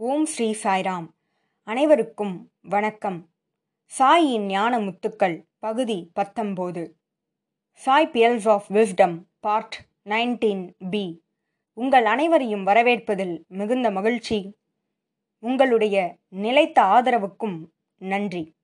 [0.00, 1.06] ஓம் ஸ்ரீ சாய்ராம்.
[1.62, 3.28] அனைவருக்கும் வணக்கம்.
[3.98, 6.90] சாயின் ஞான முத்துக்கள் பகுதி பத்தொம்போது
[7.72, 11.24] Sai pearls of wisdom part nineteen B
[11.72, 14.58] உங்கள் அனைவரையும் வரவேற்பதில் மிகுந்த மகிழ்ச்சி.
[15.38, 17.58] உங்களுடைய நிலைத்த ஆதரவுக்கும்
[17.98, 18.56] நன்றி.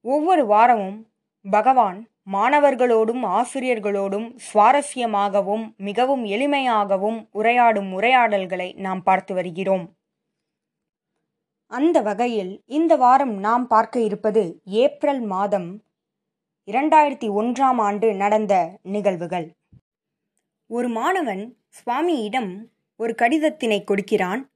[0.00, 1.10] ஒவ்வொரு வாரமும்
[1.50, 9.97] பகவான் மாணவர்களோடும் ஆசிரியர்களோடும் சுவாரஸ்யமாகவும் மிகவும் எளிமையாகவும் உரையாடும் உரையாடல்களை நாம் பார்த்து வருகிறோம்.
[11.70, 15.84] அந்த வகையில் இந்த வாரம் நாம் பார்க்க இருப்பது ஏப்ரல் மாதம்
[16.66, 19.56] இரண்டாயிரத்தி ஒன்றாம் ஆண்டு நடந்த நிகழ்வுகள்.
[20.66, 22.64] ஒரு மாணவன் சுவாமியிடம்
[22.96, 24.50] ஒரு கடிதத்தினை கொடுக்கிறான்.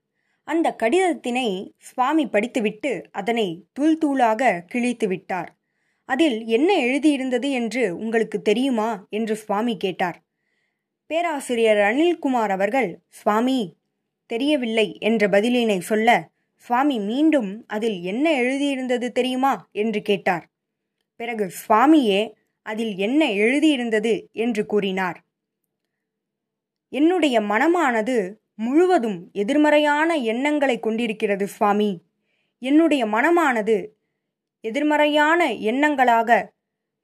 [0.44, 5.56] அந்த கடிதத்தினை சுவாமி படித்துவிட்டு அதனை தூள் தூளாக கிழித்து விட்டார்.
[6.04, 9.06] அதில் என்ன எழுதியிருந்தது என்று உங்களுக்கு தெரியுமா?
[9.10, 10.22] என்று சுவாமி கேட்டார்.
[11.06, 13.76] பேராசிரியர் அனில்குமார் அவர்கள் சுவாமி
[14.26, 16.31] தெரியவில்லை என்ற பதிலினை சொல்ல
[16.62, 19.68] சுவாமி மீண்டும் அதில் என்ன எழுதியிருந்தது தெரியுமா?
[19.72, 20.48] என்று கேட்டார்.
[21.16, 22.32] பிறகு சுவாமியே
[22.62, 24.30] அதில் என்ன எழுதியிருந்தது?
[24.32, 25.24] என்று கூறினார்.
[26.88, 31.90] என்னுடைய மனமானது முழுவதும் எதிர்மறையான எண்ணங்களை கொண்டிருக்கிறது சுவாமி.
[32.58, 33.88] என்னுடைய மனமானது
[34.60, 36.48] எதிர்மறையான எண்ணங்களாக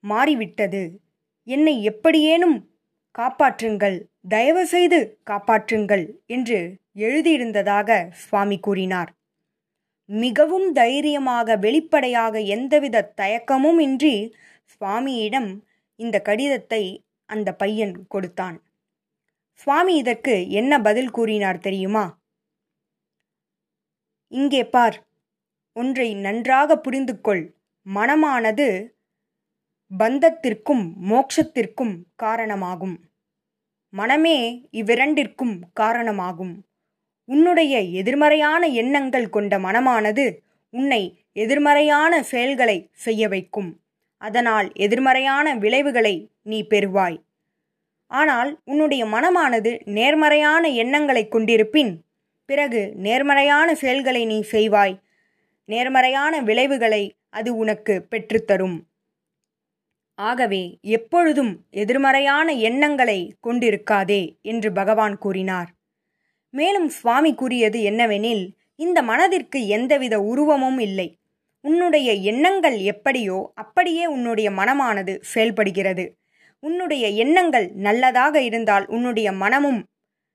[0.01, 1.01] மாறிவிட்டது.
[1.45, 2.71] என்னை எப்படியேனும்
[3.19, 9.17] காப்பாற்றுங்கள் தயவு செய்து காப்பாற்றுங்கள் என்று எழுதியிருந்ததாக சுவாமி கூறினார்.
[10.09, 14.35] மிகவும் தைரியமாக வெளிப்படையாக எந்தவித தயக்கமும் இன்றி
[14.73, 15.51] சுவாமியிடம்
[15.97, 16.83] இந்த கடிதத்தை
[17.27, 18.57] அந்த பையன் கொடுத்தான்.
[19.53, 22.05] சுவாமி இதற்கு என்ன பதில் கூறினார் தெரியுமா?
[24.33, 24.97] இங்கே பார்
[25.73, 27.45] ஒன்றை நன்றாக புரிந்து கொள்
[27.87, 28.97] மனமானது
[29.91, 32.97] பந்தத்திற்கும் மோட்சத்திற்கும் காரணமாகும்.
[33.93, 34.39] மனமே
[34.73, 36.55] இவ்விரண்டிற்கும் காரணமாகும்.
[37.29, 40.27] உன்னுடைய எதிர்மறையான எண்ணங்கள் கொண்ட மனமானது
[40.75, 43.71] உன்னை எதிர்மறையான செயல்களை செய்ய வைக்கும்.
[44.23, 47.19] அதனால் எதிர்மறையான விளைவுகளை நீ பெறுவாய்.
[48.11, 51.93] ஆனால் உன்னுடைய மனமானது நேர்மறையான எண்ணங்களை கொண்டிருப்பின்
[52.49, 54.95] பிறகு நேர்மறையான செயல்களை நீ செய்வாய்.
[55.69, 58.79] நேர்மறையான விளைவுகளை அது உனக்கு பெற்றுத்தரும்
[60.19, 65.69] ஆகவே எப்பொழுதும் எதிர்மறையான எண்ணங்களை கொண்டிருக்காதே என்று பகவான் கூறினார்.
[66.51, 71.19] மேலும் சுவாமி கூறியது என்னவெனில் இந்த மனதிற்கு எந்தவித உருவமும் இல்லை.
[71.61, 76.17] உன்னுடைய எண்ணங்கள் எப்படியோ அப்படியே உன்னுடைய மனமானது செயல்படுகிறது.
[76.61, 79.85] உன்னுடைய எண்ணங்கள் நல்லதாக இருந்தால் உன்னுடைய மனமும்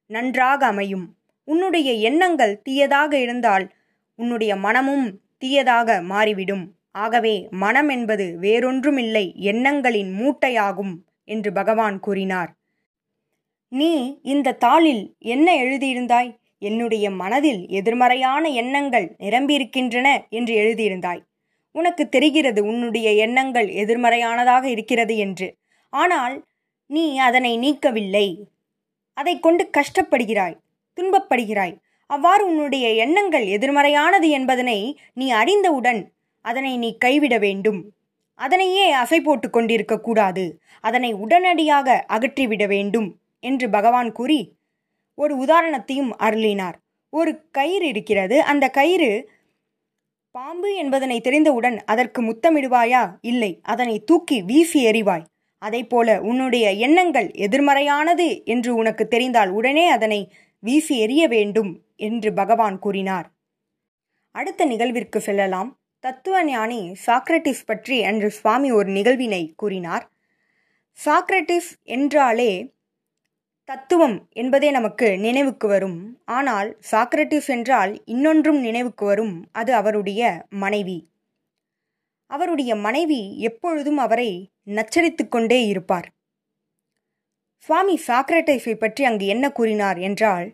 [0.06, 1.16] நன்றாக அமையும்.
[1.44, 3.72] உன்னுடைய எண்ணங்கள் தீயதாக இருந்தால்
[4.16, 6.66] உன்னுடைய மனமும் தீயதாக மாறிவிடும்.
[6.91, 10.94] ஆகவே மனம் என்பது வேறொன்றுமில்லை எண்ணங்களின் மூட்டையாகும்
[11.25, 12.51] என்று பகவான் கூறினார்.
[13.74, 16.40] நீ இந்த தாளில் என்ன எழுதியிருந்தாய்?
[16.58, 21.22] என்னுடைய மனதில் எதிர்மறையான எண்ணங்கள் நிரம்பியிருக்கின்றன என்று எழுதியிருந்தாய்.
[21.72, 25.58] உனக்கு தெரிகிறது உன்னுடைய எண்ணங்கள் எதிர்மறையானதாக இருக்கிறது என்று.
[25.90, 26.46] ஆனால்
[26.86, 28.44] நீ அதனை நீக்கவில்லை.
[29.14, 30.60] அதை கொண்டு கஷ்டப்படுகிறாய்
[30.98, 31.76] துன்பப்படுகிறாய்.
[32.06, 37.92] அவ்வாறு உன்னுடைய எண்ணங்கள் எதிர்மறையானது என்பதனை நீ அறிந்தவுடன் அதனை நீ கைவிட வேண்டும்.
[38.36, 40.62] அதனையே அசை போட்டு கொண்டிருக்க கூடாது.
[40.82, 43.10] அதனை உடனடியாக அகற்றிவிட வேண்டும்.
[43.44, 44.42] என்று பகவான் கூறி
[45.18, 46.78] ஒரு உதாரணத்தையும் அருளினார்.
[47.14, 48.38] ஒரு கயிறு இருக்கிறது.
[48.42, 49.12] அந்த கயிறு
[50.36, 53.04] பாம்பு என்பதனை தெரிந்தவுடன் அதற்கு முத்தமிடுவாயா?
[53.22, 53.52] இல்லை.
[53.64, 55.28] அதனை தூக்கி வீசி எறிவாய்.
[55.90, 60.20] போல உன்னுடைய எண்ணங்கள் எதிர்மறையானது என்று உனக்கு தெரிந்தால் உடனே அதனை
[60.64, 63.28] வீசி எறிய வேண்டும் என்று பகவான் கூறினார்.
[64.36, 65.70] அடுத்த நிகழ்விற்கு செல்லலாம்.
[66.04, 70.06] தத்துவ ஞானி சாக்ரட்டிஸ் பற்றி அன்று சுவாமி ஒரு நிகழ்வினை கூறினார்.
[71.00, 72.52] சாக்ரட்டிஸ் என்றாலே
[73.69, 76.19] தத்துவம் என்பதே நமக்கு நினைவுக்கு வரும்.
[76.25, 79.47] ஆனால் சாக்ரட்டிஸ் என்றால் இன்னொன்றும் நினைவுக்கு வரும்.
[79.51, 81.12] அது அவருடைய மனைவி.
[82.25, 84.29] அவருடைய மனைவி எப்பொழுதும் அவரை
[84.68, 86.07] நச்சரித்து கொண்டே இருப்பார்.
[87.57, 90.47] சுவாமி சாக்ரட்டிஸை பற்றி அங்கு என்ன கூறினார் என்றால்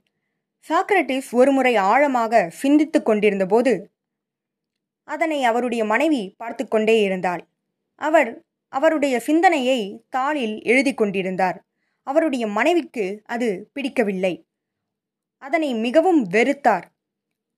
[0.70, 3.74] சாக்ரட்டிஸ் ஒருமுறை ஆழமாக சிந்தித்துக் கொண்டிருந்தபோது
[5.04, 7.48] அதனை அவருடைய மனைவி பார்த்து கொண்டே இருந்தாள்.
[7.96, 9.80] அவர் அவருடைய சிந்தனையை
[10.18, 11.58] தாளில் எழுதி கொண்டிருந்தார்.
[12.10, 14.34] அவருடைய மனைவிக்கு அது பிடிக்கவில்லை.
[15.44, 16.86] அதனை மிகவும் வெறுத்தார்.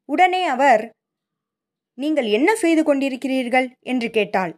[0.09, 0.83] உடனே அவர்
[1.97, 3.67] நீங்கள் என்ன செய்து கொண்டிருக்கிறீர்கள்?
[3.81, 4.53] என்று கேட்டாள்.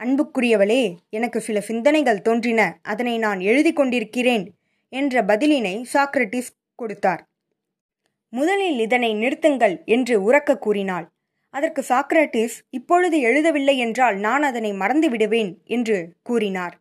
[0.00, 2.60] அன்புக்குரியவளே எனக்கு சில சிந்தனைகள் தோன்றின.
[2.82, 4.44] அதனை நான் எழுதி கொண்டிருக்கிறேன்
[4.92, 7.22] என்ற பதிலினை சாக்ரட்டிஸ் கொடுத்தார்.
[8.32, 11.06] முதலில் இதனை நிறுத்துங்கள் என்று உறக்க கூறினாள்.
[11.54, 16.74] அதற்கு சாக்ரட்டிஸ் இப்பொழுது எழுதவில்லை என்றால் நான் அதனை மறந்து விடுவேன் என்று கூறினார்.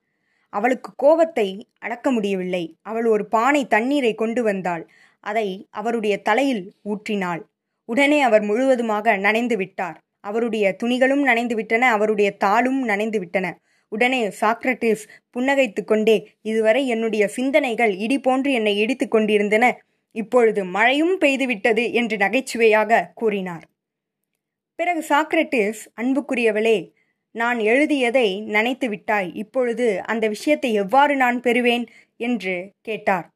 [0.53, 1.47] அவளுக்கு கோபத்தை
[1.79, 2.63] அடக்க முடியவில்லை.
[2.81, 4.83] அவள் ஒரு பானை தண்ணீரை கொண்டு வந்தாள்.
[5.23, 7.41] அதை அவருடைய தலையில் ஊற்றினாள்.
[7.89, 9.97] உடனே அவர் முழுவதுமாக நனைந்து விட்டார்.
[10.23, 11.89] அவருடைய துணிகளும் நனைந்து விட்டன.
[11.89, 13.47] அவருடைய தாளும் நனைந்து விட்டன.
[13.91, 15.03] உடனே சாக்ரட்டிஸ்
[15.33, 19.65] புன்னகைத்து கொண்டே இதுவரை என்னுடைய சிந்தனைகள் இடி போன்று என்னை இடித்து கொண்டிருந்தன.
[20.15, 23.65] இப்பொழுது மழையும் பெய்துவிட்டது என்று நகைச்சுவையாக கூறினார்.
[24.79, 26.77] பிறகு சாக்ரட்டிஸ் அன்புக்குரியவளே
[27.35, 31.85] நான் எழுதியதை நினைத்து விட்டாய் இப்பொழுது அந்த விஷயத்தை எவ்வாறு நான் பெறுவேன்?
[32.17, 33.27] என்று கேட்டார்.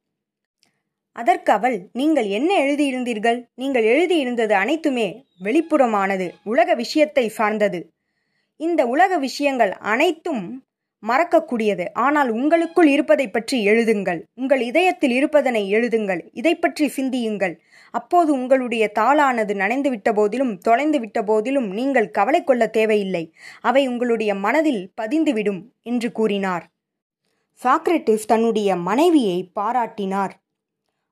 [1.12, 3.44] அதற்கு அவள் நீங்கள் என்ன எழுதியிருந்தீர்கள்?
[3.54, 7.80] நீங்கள் எழுதியிருந்தது அனைத்துமே வெளிப்புறமானது உலக விஷயத்தை சார்ந்தது.
[8.60, 10.67] இந்த உலக விஷயங்கள் அனைத்தும்
[11.04, 11.86] மறக்கக்கூடியது.
[11.94, 14.22] ஆனால் உங்களுக்குள் இருப்பதை பற்றி எழுதுங்கள்.
[14.34, 16.22] உங்கள் இதயத்தில் இருப்பதனை எழுதுங்கள்.
[16.34, 17.60] இதை பற்றி சிந்தியுங்கள்.
[17.92, 23.34] அப்போது உங்களுடைய தாளானது நனைந்து விட்ட போதிலும் தொலைந்து விட்ட போதிலும் நீங்கள் கவலை கொள்ள தேவையில்லை.
[23.62, 26.66] அவை உங்களுடைய மனதில் பதிந்துவிடும் என்று கூறினார்.
[27.64, 30.32] சாக்ரட்டிஸ் தன்னுடைய மனைவியை பாராட்டினார்.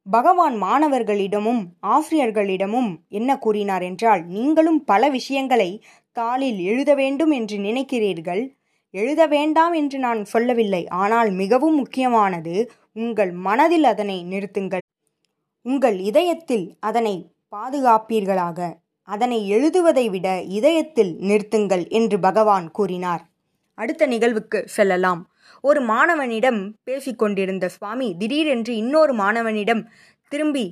[0.07, 5.83] பகவான் மாணவர்களிடமும் ஆசிரியர்களிடமும் என்ன கூறினார் என்றால் நீங்களும் பல விஷயங்களை
[6.13, 8.54] தாளில் எழுத வேண்டும் என்று நினைக்கிறீர்கள்.
[8.95, 10.83] எழுத வேண்டாம் என்று நான் சொல்லவில்லை.
[11.03, 12.55] ஆனால் மிகவும் முக்கியமானது
[12.93, 14.83] உங்கள் மனதில் அதனை நிறுத்துங்கள்.
[15.65, 17.15] உங்கள் இதயத்தில் அதனை
[17.55, 18.59] பாதுகாப்பீர்களாக.
[19.07, 20.27] அதனை எழுதுவதை விட
[20.57, 23.23] இதயத்தில் நிறுத்துங்கள் என்று பகவான் கூறினார்.
[23.77, 25.21] அடுத்த நிகழ்வுக்கு செல்லலாம்.
[25.63, 29.83] ஒரு மாணவனிடம் பேசிக்கொண்டிருந்த சுவாமி திடீரென்று இன்னொரு மாணவனிடம்
[30.31, 30.65] திரும்பி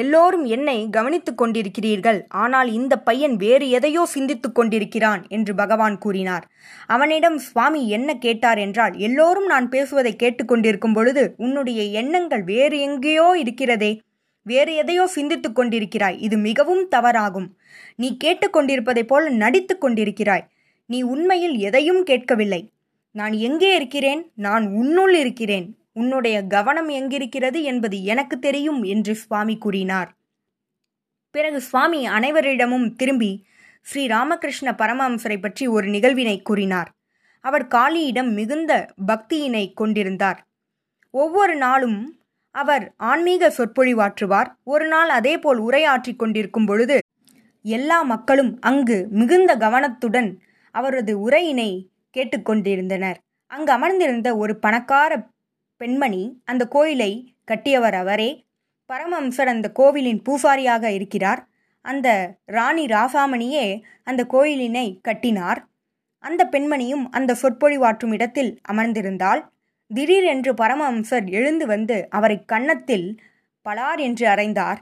[0.00, 2.18] எல்லோரும் என்னை கவனித்துக் கொண்டிருக்கிறீர்கள்.
[2.28, 6.44] ஆனால் இந்த பையன் வேறு எதையோ சிந்தித்துக் கொண்டிருக்கிறான் என்று பகவான் கூறினார்.
[6.86, 13.92] அவனிடம் சுவாமி என்ன கேட்டார் என்றால் எல்லோரும் நான் பேசுவதை கேட்டுக்கொண்டிருக்கும் பொழுது உன்னுடைய எண்ணங்கள் வேறு எங்கேயோ இருக்கிறதே.
[14.46, 16.16] வேறு எதையோ சிந்தித்துக் கொண்டிருக்கிறாய்.
[16.18, 17.48] இது மிகவும் தவறாகும்.
[17.96, 20.44] நீ கேட்டுக்கொண்டிருப்பதைப் போல நடித்துக் கொண்டிருக்கிறாய்.
[20.90, 22.62] நீ உண்மையில் எதையும் கேட்கவில்லை.
[23.14, 24.22] நான் எங்கே இருக்கிறேன்?
[24.34, 25.66] நான் உன்னுள் இருக்கிறேன்.
[25.96, 30.10] உன்னுடைய கவனம் எங்கிருக்கிறது என்பது எனக்கு தெரியும் என்று சுவாமி கூறினார்.
[31.30, 33.46] பிறகு சுவாமி அனைவரிடமும் திரும்பி
[33.82, 36.90] ஸ்ரீ ராமகிருஷ்ண பரமஹம்சரை பற்றி ஒரு நிகழ்வினை கூறினார்.
[37.40, 38.72] அவர் காளியிடம் மிகுந்த
[39.06, 40.38] பக்தியினை கொண்டிருந்தார்.
[41.10, 41.98] ஒவ்வொரு நாளும்
[42.54, 44.48] அவர் ஆன்மீக சொற்பொழிவாற்றுவார்.
[44.64, 46.96] ஒரு நாள் அதேபோல் உரையாற்றிக் கொண்டிருக்கும் பொழுது
[47.64, 50.30] எல்லா மக்களும் அங்கு மிகுந்த கவனத்துடன்
[50.74, 51.70] அவரது உரையினை
[52.16, 53.18] கேட்டுக்கொண்டிருந்தனர்
[53.50, 55.12] அங்கு அமர்ந்திருந்த ஒரு பணக்கார
[55.76, 58.44] பெண்மணி அந்த கோயிலை கட்டியவர் அவரே.
[58.92, 61.46] பரமஹம்சர் அந்த கோவிலின் பூசாரியாக இருக்கிறார்.
[61.82, 65.66] அந்த ராணி ராசாமணியே அந்த கோயிலினை கட்டினார்.
[66.18, 69.40] அந்த பெண்மணியும் அந்த சொற்பொழிவாற்றும் இடத்தில் அமர்ந்திருந்தால்
[69.94, 73.20] திடீரென்று பரமஹம்சர் எழுந்து வந்து அவரை கன்னத்தில்
[73.68, 74.78] பலார் என்று அறைந்தார்.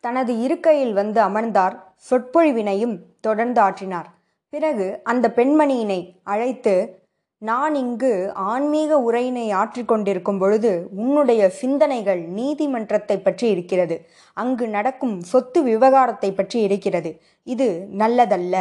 [0.00, 1.94] தனது இருக்கையில் வந்து அமர்ந்தார்.
[2.10, 4.08] சொற்பொழிவினையும் தொடர்ந்து ஆற்றினார்.
[4.48, 7.02] பிறகு அந்த பெண்மணியினை அழைத்து
[7.42, 8.10] நான் இங்கு
[8.52, 10.70] ஆன்மீக உரையினை ஆற்றிக்கொண்டிருக்கும் பொழுது
[11.02, 13.96] உன்னுடைய சிந்தனைகள் நீதிமன்றத்தை பற்றி இருக்கிறது.
[14.36, 17.10] அங்கு நடக்கும் சொத்து விவகாரத்தை பற்றி இருக்கிறது.
[17.46, 17.68] இது
[17.98, 18.56] நல்லதல்ல.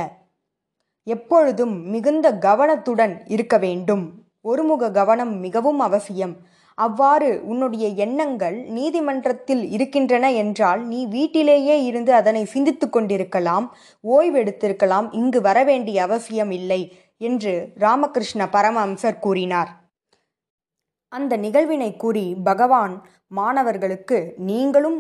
[1.08, 4.06] எப்பொழுதும் மிகுந்த கவனத்துடன் இருக்க வேண்டும்.
[4.42, 6.36] ஒருமுக கவனம் மிகவும் அவசியம்.
[6.78, 13.66] அவ்வாறு உன்னுடைய எண்ணங்கள் நீதிமன்றத்தில் இருக்கின்றன என்றால் நீ வீட்டிலேயே இருந்து அதனை சிந்தித்து கொண்டிருக்கலாம்
[14.04, 15.08] ஓய்வெடுத்திருக்கலாம்.
[15.12, 16.82] இங்கு வரவேண்டிய அவசியம் இல்லை.
[17.18, 19.72] என்று ராமகிருஷ்ண பரமஹம்சர் கூறினார்.
[21.12, 25.00] அந்த நிகழ்வினை கூறி பகவான் மாணவர்களுக்கு நீங்களும்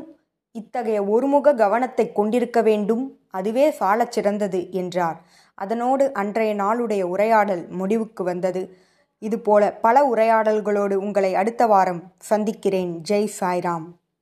[0.51, 5.17] இத்தகைய ஒருமுக கவனத்தை கொண்டிருக்க வேண்டும் அதுவே சாலச் சிறந்தது என்றார்.
[5.55, 8.77] அதனோடு அன்றைய நாளுடைய உரையாடல் முடிவுக்கு வந்தது.
[9.21, 13.01] இதுபோல பல உரையாடல்களோடு உங்களை அடுத்த வாரம் சந்திக்கிறேன்.
[13.09, 13.87] ஜெய் சாய்ராம்.